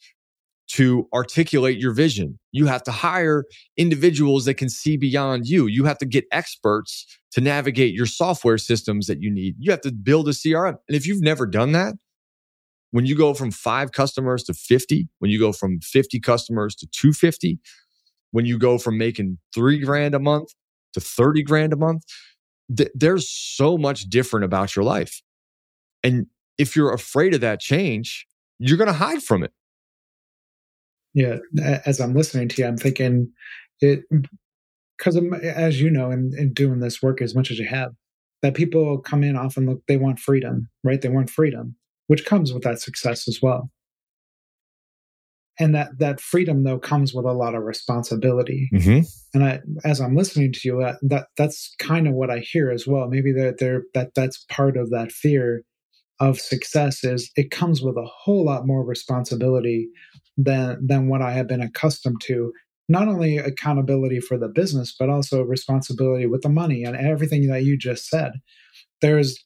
[0.68, 2.40] to articulate your vision.
[2.52, 3.44] You have to hire
[3.78, 5.68] individuals that can see beyond you.
[5.68, 9.56] You have to get experts to navigate your software systems that you need.
[9.60, 10.76] You have to build a CRM.
[10.88, 11.94] And if you've never done that,
[12.92, 16.88] when you go from five customers to 50, when you go from 50 customers to
[16.88, 17.60] 250,
[18.32, 20.50] when you go from making three grand a month
[20.94, 22.04] to 30 grand a month,
[22.76, 25.22] th- there's so much different about your life.
[26.04, 28.28] And if you're afraid of that change,
[28.60, 29.52] you're going to hide from it.
[31.14, 31.38] Yeah.
[31.86, 33.32] As I'm listening to you, I'm thinking
[33.82, 34.04] it,
[34.98, 37.92] because as you know, in, in doing this work as much as you have,
[38.42, 41.02] that people come in often look, they want freedom, right?
[41.02, 41.76] They want freedom,
[42.08, 43.70] which comes with that success as well.
[45.58, 48.70] And that that freedom though comes with a lot of responsibility.
[48.74, 49.00] Mm-hmm.
[49.34, 52.72] and i as i'm listening to you uh, that that's kind of what i hear
[52.72, 53.08] as well.
[53.08, 55.64] Maybe that there that that's part of that fear
[56.20, 59.88] of success is it comes with a whole lot more responsibility
[60.38, 62.52] than than what i have been accustomed to.
[62.88, 67.64] Not only accountability for the business but also responsibility with the money and everything that
[67.64, 68.34] you just said.
[69.02, 69.42] There's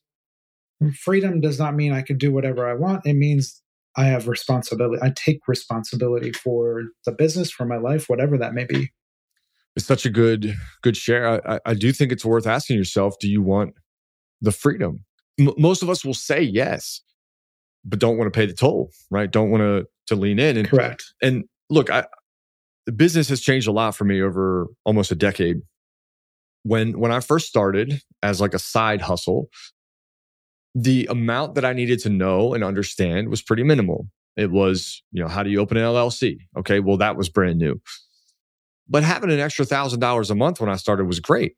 [0.98, 3.62] freedom does not mean i can do whatever i want it means
[3.96, 5.02] I have responsibility.
[5.02, 8.92] I take responsibility for the business, for my life, whatever that may be.
[9.76, 11.48] It's such a good good share.
[11.48, 13.74] I, I do think it's worth asking yourself: Do you want
[14.40, 15.04] the freedom?
[15.38, 17.02] M- most of us will say yes,
[17.84, 19.30] but don't want to pay the toll, right?
[19.30, 20.56] Don't want to to lean in.
[20.56, 21.04] And, Correct.
[21.22, 22.06] And look, I,
[22.86, 25.58] the business has changed a lot for me over almost a decade.
[26.62, 29.48] When when I first started as like a side hustle,
[30.74, 34.08] the amount that I needed to know and understand was pretty minimal.
[34.36, 36.38] It was, you know, how do you open an LLC?
[36.56, 37.80] Okay, well, that was brand new.
[38.88, 41.54] But having an extra thousand dollars a month when I started was great.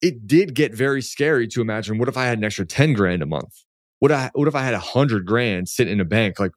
[0.00, 3.22] It did get very scary to imagine what if I had an extra 10 grand
[3.22, 3.54] a month?
[4.00, 6.40] What, I, what if I had a hundred grand sitting in a bank?
[6.40, 6.50] Like,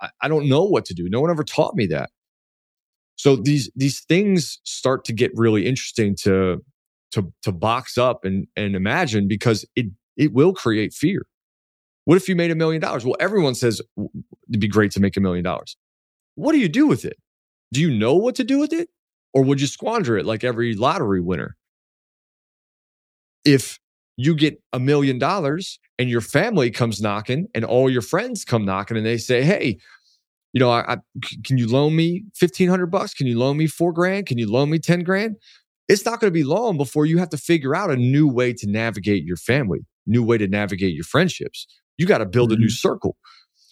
[0.00, 1.08] I, I don't know what to do.
[1.08, 2.10] No one ever taught me that.
[3.16, 6.64] So these, these things start to get really interesting to,
[7.12, 11.26] to, to box up and, and imagine because it it will create fear.
[12.04, 13.04] What if you made a million dollars?
[13.04, 13.82] Well, everyone says
[14.48, 15.76] it'd be great to make a million dollars.
[16.36, 17.18] What do you do with it?
[17.72, 18.88] Do you know what to do with it?
[19.34, 21.56] Or would you squander it like every lottery winner?
[23.44, 23.78] If
[24.16, 28.64] you get a million dollars and your family comes knocking and all your friends come
[28.64, 29.78] knocking and they say, Hey,
[30.52, 30.96] you know, I, I,
[31.44, 33.14] can you loan me 1500 bucks?
[33.14, 34.26] Can you loan me four grand?
[34.26, 35.36] Can you loan me 10 grand?
[35.88, 38.52] It's not going to be long before you have to figure out a new way
[38.54, 41.66] to navigate your family new way to navigate your friendships.
[41.98, 42.56] You got to build mm-hmm.
[42.56, 42.88] a new mm-hmm.
[42.88, 43.16] circle.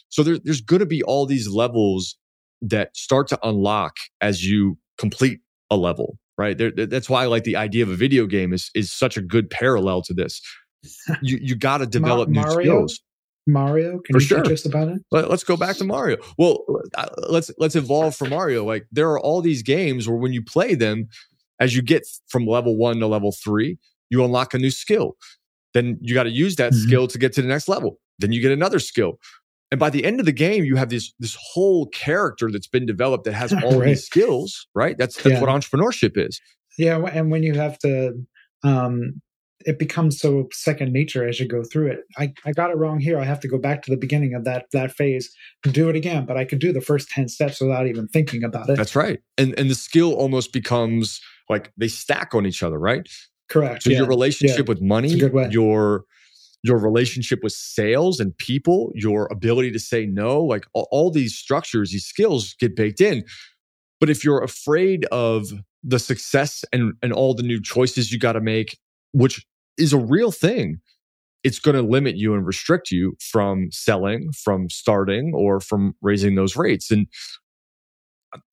[0.08, 2.16] So there, there's going to be all these levels
[2.62, 6.56] that start to unlock as you complete a level, right?
[6.56, 9.22] There, that's why I like the idea of a video game is is such a
[9.22, 10.40] good parallel to this.
[11.22, 13.00] You you got to develop Ma- new skills.
[13.46, 14.42] Mario, can For you sure.
[14.42, 15.02] teach us about it?
[15.10, 16.18] Let, us go back to Mario.
[16.38, 16.64] Well,
[17.28, 18.64] let's let's evolve from Mario.
[18.64, 21.08] Like there are all these games where when you play them,
[21.58, 23.78] as you get from level one to level three,
[24.10, 25.16] you unlock a new skill
[25.74, 26.86] then you got to use that mm-hmm.
[26.86, 27.98] skill to get to the next level.
[28.18, 29.18] Then you get another skill.
[29.70, 32.86] And by the end of the game, you have this this whole character that's been
[32.86, 33.86] developed that has all right.
[33.86, 34.96] these skills, right?
[34.96, 35.40] That's that's yeah.
[35.40, 36.40] what entrepreneurship is.
[36.78, 38.14] Yeah, and when you have to
[38.62, 39.20] um
[39.64, 42.00] it becomes so second nature as you go through it.
[42.18, 43.18] I, I got it wrong here.
[43.18, 45.34] I have to go back to the beginning of that that phase
[45.64, 46.26] and do it again.
[46.26, 48.76] But I could do the first 10 steps without even thinking about it.
[48.76, 49.20] That's right.
[49.38, 53.08] And and the skill almost becomes like they stack on each other, right?
[53.48, 53.82] Correct.
[53.82, 53.98] So yeah.
[53.98, 54.64] your relationship yeah.
[54.68, 55.08] with money,
[55.50, 56.04] your
[56.62, 61.36] your relationship with sales and people, your ability to say no, like all, all these
[61.36, 63.22] structures, these skills get baked in.
[64.00, 65.46] But if you're afraid of
[65.82, 68.78] the success and and all the new choices you got to make,
[69.12, 70.80] which is a real thing,
[71.42, 76.34] it's going to limit you and restrict you from selling, from starting, or from raising
[76.34, 76.90] those rates.
[76.90, 77.06] And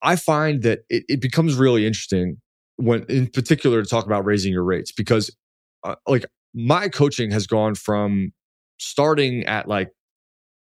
[0.01, 2.37] I find that it, it becomes really interesting
[2.81, 5.35] when in particular to talk about raising your rates because
[5.83, 8.31] uh, like my coaching has gone from
[8.79, 9.89] starting at like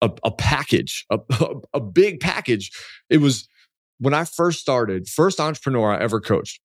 [0.03, 1.19] a, a package a,
[1.75, 2.71] a, big package.
[3.11, 3.49] It was
[3.99, 6.61] when i first started first entrepreneur i ever coached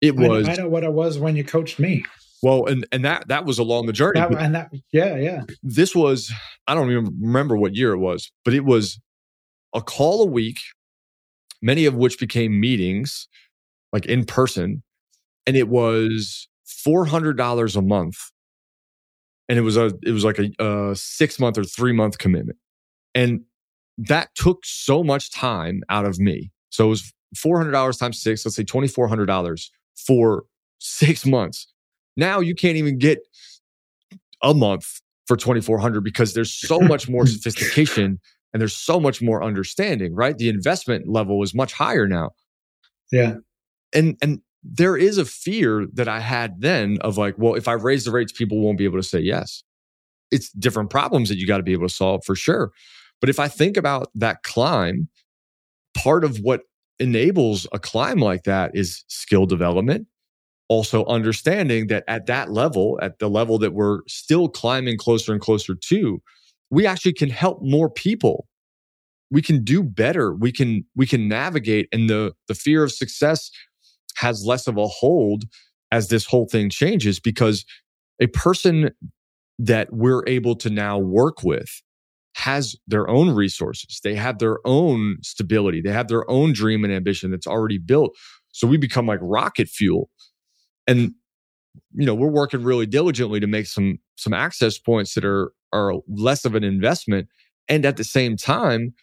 [0.00, 2.04] it was i know, I know what it was when you coached me.
[2.42, 5.42] Well and and that that was along the journey that, and that yeah yeah.
[5.62, 6.32] this was
[6.66, 9.00] i don't even remember what year it was but it was
[9.74, 10.58] a call a week
[11.60, 13.28] many of which became meetings
[13.92, 14.82] like in person,
[15.46, 18.16] and it was four hundred dollars a month,
[19.48, 22.58] and it was a it was like a, a six month or three month commitment,
[23.14, 23.42] and
[23.98, 26.50] that took so much time out of me.
[26.70, 30.44] So it was four hundred dollars times six, let's say twenty four hundred dollars for
[30.78, 31.66] six months.
[32.16, 33.18] Now you can't even get
[34.42, 38.18] a month for 2400 because there's so much more sophistication
[38.52, 40.36] and there's so much more understanding, right?
[40.36, 42.30] The investment level is much higher now.
[43.12, 43.36] Yeah
[43.94, 47.72] and and there is a fear that I had then of like, well, if I
[47.72, 49.62] raise the rates, people won't be able to say yes.
[50.30, 52.70] It's different problems that you got to be able to solve for sure.
[53.20, 55.08] But if I think about that climb,
[55.96, 56.62] part of what
[57.00, 60.06] enables a climb like that is skill development.
[60.68, 65.40] Also, understanding that at that level, at the level that we're still climbing closer and
[65.40, 66.22] closer to,
[66.70, 68.46] we actually can help more people
[69.32, 70.34] we can do better.
[70.34, 73.50] We can we can navigate and the the fear of success
[74.22, 75.44] has less of a hold
[75.90, 77.64] as this whole thing changes because
[78.20, 78.90] a person
[79.58, 81.82] that we're able to now work with
[82.34, 84.00] has their own resources.
[84.02, 85.82] They have their own stability.
[85.82, 88.16] They have their own dream and ambition that's already built.
[88.52, 90.08] So we become like rocket fuel.
[90.86, 91.12] And
[91.94, 95.94] you know, we're working really diligently to make some some access points that are are
[96.08, 97.28] less of an investment
[97.68, 98.94] and at the same time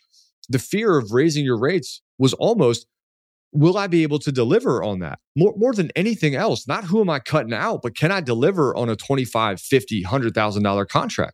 [0.50, 2.88] the fear of raising your rates was almost
[3.52, 6.68] will I be able to deliver on that more, more than anything else?
[6.68, 10.88] Not who am I cutting out, but can I deliver on a 25, 50, $100,000
[10.88, 11.34] contract?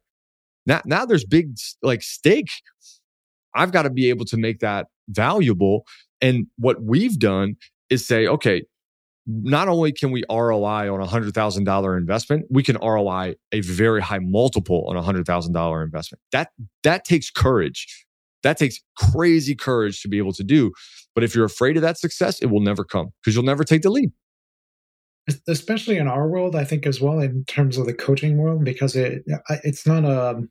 [0.66, 2.50] Now, now there's big like stake.
[3.54, 5.86] I've got to be able to make that valuable.
[6.22, 7.56] And what we've done
[7.90, 8.64] is say, okay,
[9.28, 13.62] not only can we ROI on a hundred thousand dollar investment, we can ROI a
[13.62, 16.22] very high multiple on a hundred thousand dollar investment.
[16.32, 16.50] That
[16.84, 18.06] that takes courage.
[18.44, 20.72] That takes crazy courage to be able to do.
[21.16, 23.82] But if you're afraid of that success, it will never come because you'll never take
[23.82, 24.12] the leap.
[25.48, 28.96] Especially in our world, I think as well in terms of the coaching world, because
[28.96, 29.24] it
[29.64, 30.44] it's not a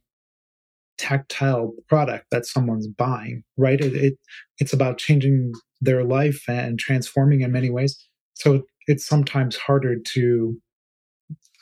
[0.99, 3.81] tactile product that someone's buying, right?
[3.81, 4.15] It, it
[4.59, 7.97] it's about changing their life and transforming in many ways.
[8.35, 10.59] So it's sometimes harder to.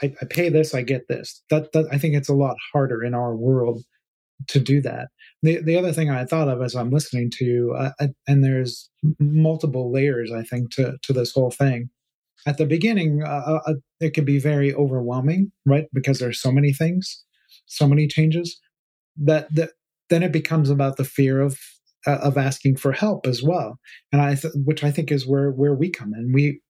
[0.03, 1.43] I, I pay this, I get this.
[1.51, 3.85] That, that I think it's a lot harder in our world
[4.49, 5.09] to do that.
[5.43, 8.91] The the other thing I thought of as I'm listening to you, uh, and there's
[9.19, 11.91] multiple layers I think to to this whole thing.
[12.47, 15.87] At the beginning, uh, uh, uh, it can be very overwhelming, right?
[15.93, 17.25] Because there's so many things,
[17.67, 18.61] so many changes
[19.17, 19.71] that that
[20.11, 21.59] then it becomes about the fear of
[22.07, 23.79] uh, of asking for help as well,
[24.13, 26.33] and I th- which I think is where where we come in.
[26.33, 26.61] We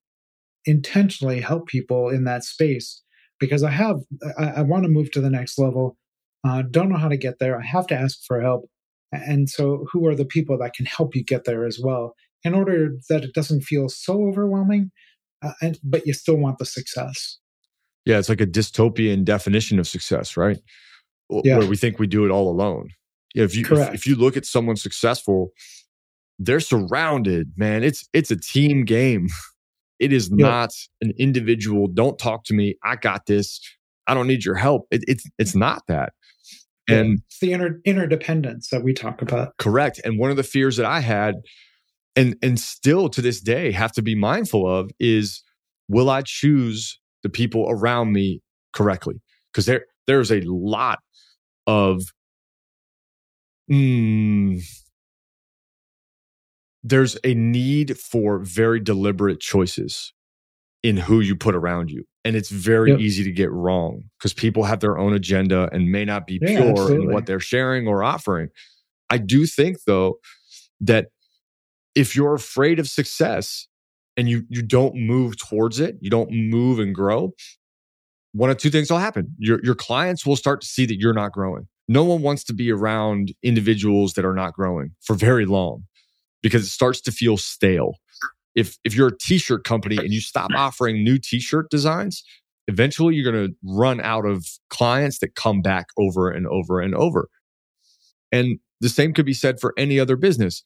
[0.64, 3.02] intentionally help people in that space
[3.40, 3.96] because I have
[4.38, 5.96] I, I want to move to the next level
[6.44, 7.58] uh, don't know how to get there.
[7.58, 8.68] I have to ask for help.
[9.12, 12.54] And so, who are the people that can help you get there as well, in
[12.54, 14.90] order that it doesn't feel so overwhelming,
[15.42, 17.38] uh, and, but you still want the success?
[18.06, 20.58] Yeah, it's like a dystopian definition of success, right?
[21.30, 21.58] Yeah.
[21.58, 22.88] Where we think we do it all alone.
[23.34, 25.50] Yeah, if you if, if you look at someone successful,
[26.38, 27.82] they're surrounded, man.
[27.82, 29.28] It's it's a team game.
[29.98, 31.86] It is not an individual.
[31.86, 32.74] Don't talk to me.
[32.82, 33.60] I got this.
[34.08, 34.88] I don't need your help.
[34.90, 36.12] It, it's it's not that.
[36.88, 39.56] And it's the inter- interdependence that we talk about.
[39.58, 40.00] Correct.
[40.04, 41.36] And one of the fears that I had,
[42.16, 45.42] and and still to this day have to be mindful of, is
[45.88, 48.42] will I choose the people around me
[48.72, 49.22] correctly?
[49.52, 50.98] Because there there's a lot
[51.66, 52.02] of
[53.70, 54.60] mm,
[56.82, 60.12] there's a need for very deliberate choices
[60.82, 62.04] in who you put around you.
[62.24, 63.00] And it's very yep.
[63.00, 66.56] easy to get wrong because people have their own agenda and may not be yeah,
[66.56, 67.06] pure absolutely.
[67.06, 68.48] in what they're sharing or offering.
[69.10, 70.18] I do think though
[70.80, 71.08] that
[71.94, 73.66] if you're afraid of success
[74.16, 77.32] and you you don't move towards it, you don't move and grow,
[78.32, 79.34] one of two things will happen.
[79.38, 81.66] Your your clients will start to see that you're not growing.
[81.88, 85.84] No one wants to be around individuals that are not growing for very long
[86.42, 87.96] because it starts to feel stale
[88.54, 92.22] if if you're a t-shirt company and you stop offering new t-shirt designs
[92.68, 96.94] eventually you're going to run out of clients that come back over and over and
[96.94, 97.28] over.
[98.30, 100.62] And the same could be said for any other business.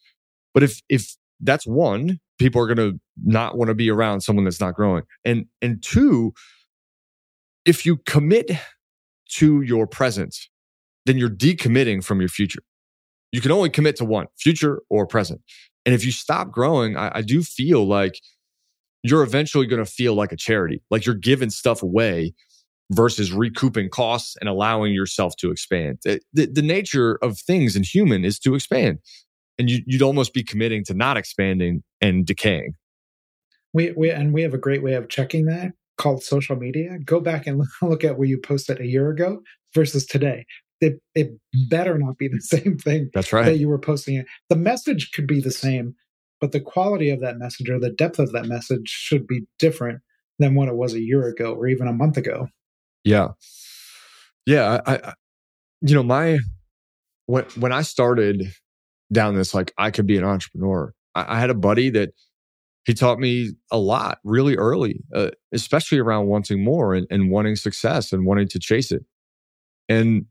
[0.55, 4.45] But if if that's one people are going to not want to be around someone
[4.45, 5.03] that's not growing.
[5.25, 6.33] And and two
[7.65, 8.53] if you commit
[9.31, 10.37] to your present
[11.05, 12.63] then you're decommitting from your future.
[13.31, 15.41] You can only commit to one future or present
[15.87, 18.21] and if you stop growing, I, I do feel like
[19.05, 22.35] you're eventually going to feel like a charity, like you're giving stuff away
[22.91, 25.99] versus recouping costs and allowing yourself to expand.
[26.03, 28.99] The, the, the, nature of things in human is to expand.
[29.59, 32.75] And you, would almost be committing to not expanding and decaying.
[33.73, 36.99] We, we and we have a great way of checking that called social media.
[37.05, 39.41] Go back and look at where you posted a year ago
[39.73, 40.47] versus today
[40.81, 41.31] it, it
[41.69, 43.45] better not be the same thing that's right.
[43.47, 44.27] that you were posting it.
[44.49, 45.95] The message could be the same
[46.39, 50.01] but the quality of that message or the depth of that message should be different
[50.39, 52.49] than what it was a year ago or even a month ago.
[53.05, 53.29] Yeah.
[54.45, 55.15] Yeah i, I
[55.81, 56.39] you know my
[57.27, 58.45] when when i started
[59.13, 62.11] down this like i could be an entrepreneur i, I had a buddy that
[62.87, 67.57] he taught me a lot really early uh, especially around wanting more and, and wanting
[67.57, 69.05] success and wanting to chase it.
[69.89, 70.27] And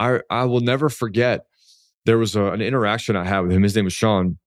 [0.00, 1.42] I I will never forget.
[2.06, 3.62] There was a, an interaction I had with him.
[3.62, 4.38] His name was Sean.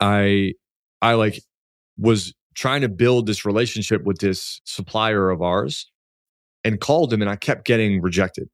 [0.00, 0.54] I
[1.00, 1.40] I like
[1.96, 5.90] was trying to build this relationship with this supplier of ours,
[6.64, 8.48] and called him, and I kept getting rejected.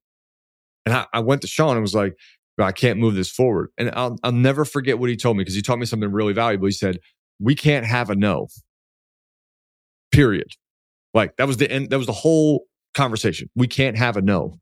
[0.85, 2.14] And I, I went to Sean and was like,
[2.59, 3.71] I can't move this forward.
[3.79, 6.33] And I'll, I'll never forget what he told me because he taught me something really
[6.33, 6.66] valuable.
[6.66, 6.99] He said,
[7.39, 8.49] we can't have a no,
[10.11, 10.49] period.
[11.14, 11.91] Like that was the end.
[11.91, 12.64] That was the whole
[12.95, 13.49] conversation.
[13.55, 14.59] We can't have a no.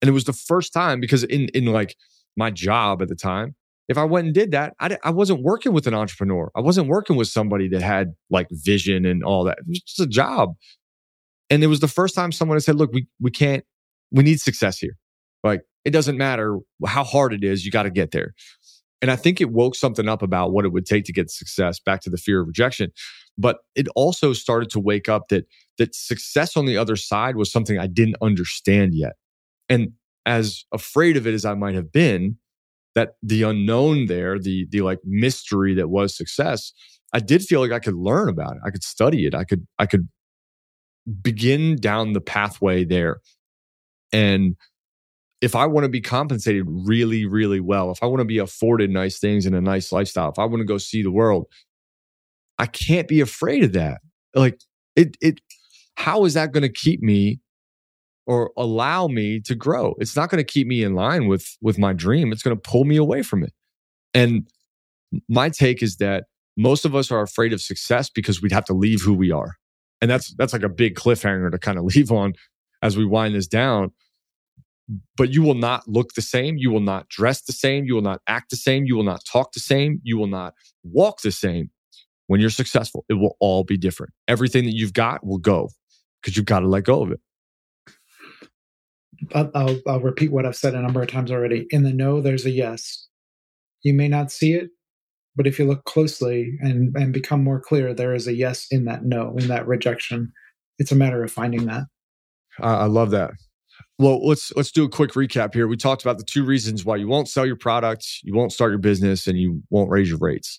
[0.00, 1.96] And it was the first time because in, in like
[2.36, 3.54] my job at the time,
[3.88, 6.50] if I went and did that, I, I wasn't working with an entrepreneur.
[6.56, 9.58] I wasn't working with somebody that had like vision and all that.
[9.58, 10.54] It was just a job.
[11.50, 13.64] And it was the first time someone had said, look, we, we can't,
[14.10, 14.96] we need success here.
[15.44, 18.34] Like it doesn't matter how hard it is, you got to get there.
[19.02, 21.78] And I think it woke something up about what it would take to get success
[21.78, 22.90] back to the fear of rejection.
[23.38, 25.46] But it also started to wake up that
[25.78, 29.12] that success on the other side was something I didn't understand yet.
[29.68, 29.92] And
[30.24, 32.36] as afraid of it as I might have been,
[32.94, 36.72] that the unknown there, the the like mystery that was success,
[37.12, 38.62] I did feel like I could learn about it.
[38.64, 39.34] I could study it.
[39.34, 40.08] I could I could
[41.22, 43.20] begin down the pathway there.
[44.12, 44.56] And
[45.40, 48.90] if I want to be compensated really, really well, if I want to be afforded
[48.90, 51.46] nice things and a nice lifestyle, if I want to go see the world,
[52.58, 54.00] I can't be afraid of that.
[54.34, 54.60] Like
[54.96, 55.40] it, it,
[55.96, 57.40] how is that going to keep me
[58.26, 59.94] or allow me to grow.
[59.98, 62.32] It's not going to keep me in line with with my dream.
[62.32, 63.52] It's going to pull me away from it.
[64.14, 64.48] And
[65.28, 66.24] my take is that
[66.56, 69.56] most of us are afraid of success because we'd have to leave who we are.
[70.00, 72.34] And that's that's like a big cliffhanger to kind of leave on
[72.82, 73.92] as we wind this down.
[75.16, 76.58] But you will not look the same.
[76.58, 77.86] You will not dress the same.
[77.86, 78.84] You will not act the same.
[78.84, 80.00] You will not talk the same.
[80.04, 80.54] You will not
[80.84, 81.70] walk the same
[82.28, 83.04] when you're successful.
[83.08, 84.12] It will all be different.
[84.28, 85.70] Everything that you've got will go
[86.22, 87.20] because you've got to let go of it.
[89.34, 91.66] I'll, I'll repeat what I've said a number of times already.
[91.70, 93.08] In the no, there's a yes.
[93.82, 94.70] You may not see it,
[95.36, 98.84] but if you look closely and, and become more clear, there is a yes in
[98.86, 100.32] that no, in that rejection.
[100.78, 101.84] It's a matter of finding that.
[102.60, 103.32] I love that.
[103.98, 105.68] Well, let's let's do a quick recap here.
[105.68, 108.70] We talked about the two reasons why you won't sell your product, you won't start
[108.70, 110.58] your business, and you won't raise your rates.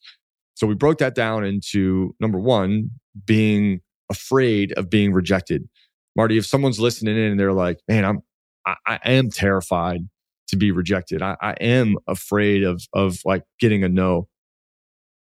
[0.55, 2.89] So we broke that down into number one,
[3.25, 5.67] being afraid of being rejected.
[6.15, 8.21] Marty, if someone's listening in and they're like, "Man, I'm
[8.67, 10.01] I, I am terrified
[10.49, 11.21] to be rejected.
[11.21, 14.27] I, I am afraid of of like getting a no.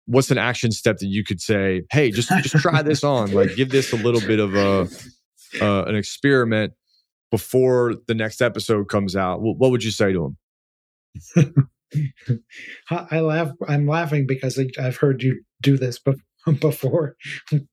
[0.07, 1.82] What's an action step that you could say?
[1.91, 3.32] Hey, just just try this on.
[3.32, 4.89] Like, give this a little bit of a
[5.61, 6.72] uh, an experiment
[7.30, 9.43] before the next episode comes out.
[9.43, 10.34] What, what would you say to
[11.36, 11.70] him?
[12.91, 13.51] I laugh.
[13.66, 16.01] I'm laughing because I've heard you do this
[16.61, 17.16] before.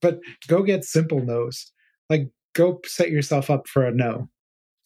[0.02, 1.72] But go get simple no's.
[2.10, 4.30] Like, go set yourself up for a no.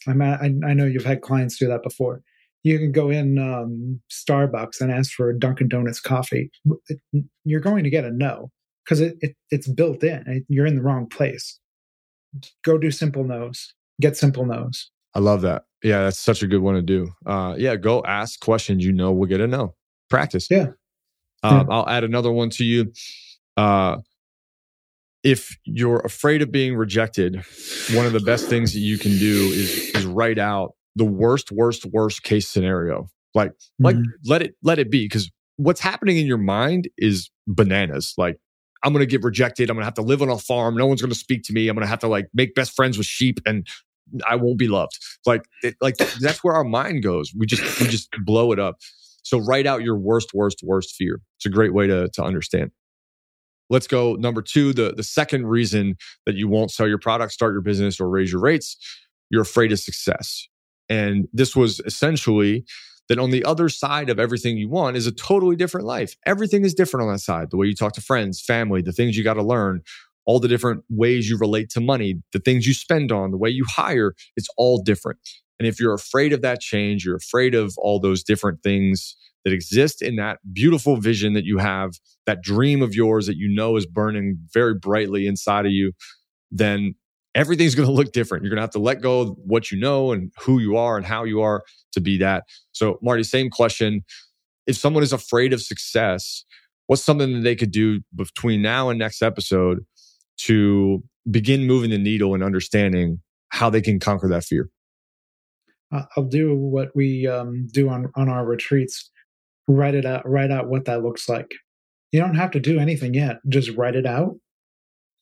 [0.08, 2.22] I'm at, I, I know you've had clients do that before.
[2.64, 6.52] You can go in um, Starbucks and ask for a Dunkin' Donuts coffee.
[7.46, 8.52] You're going to get a no
[8.84, 10.46] because it, it, it's built in.
[10.50, 11.60] You're in the wrong place.
[12.64, 13.74] Go do simple no's.
[14.02, 14.92] Get simple no's.
[15.16, 15.64] I love that.
[15.84, 17.10] Yeah, that's such a good one to do.
[17.26, 19.76] Uh, yeah, go ask questions you know we'll get a no.
[20.10, 20.48] Practice.
[20.50, 20.68] Yeah.
[21.44, 21.76] Um, yeah.
[21.76, 22.92] I'll add another one to you.
[23.56, 23.98] Uh,
[25.24, 27.44] if you're afraid of being rejected,
[27.94, 31.52] one of the best things that you can do is is write out the worst,
[31.52, 33.10] worst, worst case scenario.
[33.36, 33.86] Like, mm-hmm.
[33.86, 33.96] like
[34.26, 38.14] let it let it be because what's happening in your mind is bananas.
[38.18, 38.38] Like,
[38.84, 39.70] I'm gonna get rejected.
[39.70, 40.76] I'm gonna have to live on a farm.
[40.76, 41.68] No one's gonna speak to me.
[41.68, 43.68] I'm gonna have to like make best friends with sheep, and
[44.28, 44.98] I won't be loved.
[45.26, 47.34] Like, it, like that's where our mind goes.
[47.38, 48.78] We just we just blow it up.
[49.24, 51.20] So write out your worst, worst, worst fear.
[51.38, 52.72] It's a great way to to understand.
[53.70, 54.74] Let's go number two.
[54.74, 55.96] The, the second reason
[56.26, 58.78] that you won't sell your product, start your business, or raise your rates,
[59.30, 60.48] you're afraid of success.
[60.90, 62.66] And this was essentially
[63.10, 66.16] that on the other side of everything you want is a totally different life.
[66.26, 67.50] Everything is different on that side.
[67.52, 69.82] The way you talk to friends, family, the things you got to learn,
[70.26, 73.50] all the different ways you relate to money, the things you spend on, the way
[73.50, 75.20] you hire, it's all different.
[75.60, 79.16] And if you're afraid of that change, you're afraid of all those different things
[79.46, 81.92] that exist in that beautiful vision that you have,
[82.26, 85.94] that dream of yours that you know is burning very brightly inside of you,
[86.52, 86.96] then
[87.36, 88.44] everything's going to look different.
[88.44, 90.98] You're going to have to let go of what you know and who you are
[90.98, 91.64] and how you are
[91.94, 92.44] to be that.
[92.72, 94.04] So, Marty, same question.
[94.68, 96.44] If someone is afraid of success,
[96.88, 99.86] what's something that they could do between now and next episode
[100.40, 104.70] to begin moving the needle and understanding how they can conquer that fear?
[105.92, 109.10] I'll do what we um, do on, on our retreats
[109.70, 111.52] write it out, write out what that looks like.
[112.12, 113.38] You don't have to do anything yet.
[113.48, 114.36] Just write it out.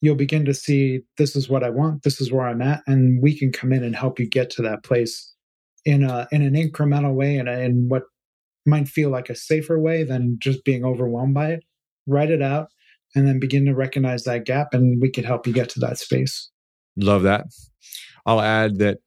[0.00, 3.22] You'll begin to see this is what I want, this is where I'm at, and
[3.22, 5.34] we can come in and help you get to that place
[5.84, 8.04] in a in an incremental way and in what
[8.64, 11.64] might feel like a safer way than just being overwhelmed by it.
[12.06, 12.68] Write it out
[13.14, 15.98] and then begin to recognize that gap and we can help you get to that
[15.98, 16.50] space.
[16.96, 17.46] Love that.
[18.24, 18.98] I'll add that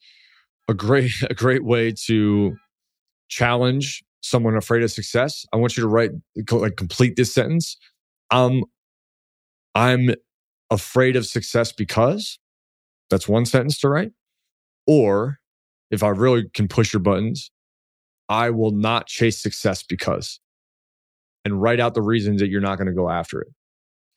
[0.68, 2.56] a great a great way to
[3.30, 6.11] challenge someone afraid of success, I want you to write,
[6.51, 7.78] like, complete this sentence.
[8.30, 8.63] Um,
[9.76, 10.11] I'm
[10.69, 12.39] afraid of success because
[13.09, 14.11] that's one sentence to write.
[14.88, 15.39] Or
[15.91, 17.51] if I really can push your buttons,
[18.30, 20.39] I will not chase success because,
[21.43, 23.49] and write out the reasons that you're not going to go after it.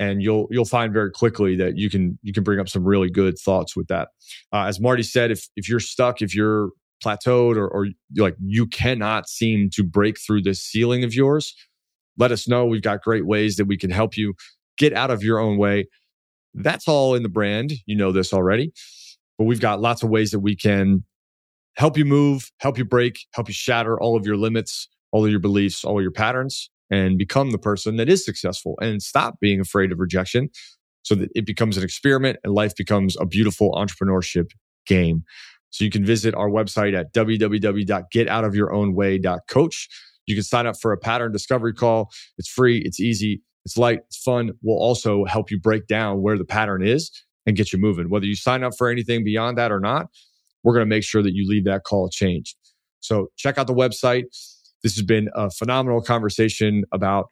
[0.00, 3.10] And you'll you'll find very quickly that you can you can bring up some really
[3.10, 4.08] good thoughts with that.
[4.52, 6.70] Uh, as Marty said, if if you're stuck, if you're
[7.04, 11.54] plateaued, or, or like you cannot seem to break through this ceiling of yours,
[12.18, 12.64] let us know.
[12.64, 14.34] We've got great ways that we can help you
[14.78, 15.86] get out of your own way.
[16.54, 17.72] That's all in the brand.
[17.86, 18.72] You know this already,
[19.38, 21.04] but we've got lots of ways that we can
[21.76, 25.30] help you move, help you break, help you shatter all of your limits, all of
[25.30, 29.40] your beliefs, all of your patterns, and become the person that is successful and stop
[29.40, 30.50] being afraid of rejection
[31.02, 34.50] so that it becomes an experiment and life becomes a beautiful entrepreneurship
[34.86, 35.24] game.
[35.74, 39.88] So you can visit our website at www.getoutofyourownway.coach.
[40.26, 42.12] You can sign up for a pattern discovery call.
[42.38, 44.52] It's free, it's easy, it's light, it's fun.
[44.62, 47.10] We'll also help you break down where the pattern is
[47.44, 48.08] and get you moving.
[48.08, 50.06] Whether you sign up for anything beyond that or not,
[50.62, 52.54] we're going to make sure that you leave that call changed.
[53.00, 54.26] So check out the website.
[54.84, 57.30] This has been a phenomenal conversation about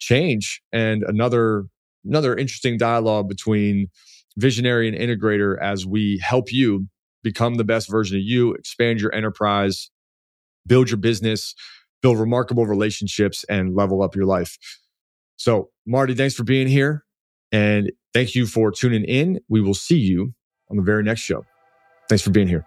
[0.00, 1.66] change and another
[2.04, 3.86] another interesting dialogue between
[4.36, 6.88] visionary and integrator as we help you
[7.24, 9.90] become the best version of you, expand your enterprise,
[10.66, 11.54] build your business,
[12.02, 14.56] build remarkable relationships and level up your life.
[15.36, 17.04] So, Marty, thanks for being here
[17.50, 19.40] and thank you for tuning in.
[19.48, 20.34] We will see you
[20.70, 21.44] on the very next show.
[22.08, 22.64] Thanks for being here.